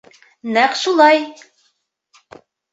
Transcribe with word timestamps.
—Нәҡ 0.55 0.77
шулай. 0.79 1.23